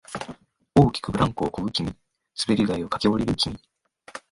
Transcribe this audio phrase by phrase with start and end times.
[0.73, 1.85] 大きくブランコをこぐ君、
[2.35, 3.55] 滑り台を駆け下りる君、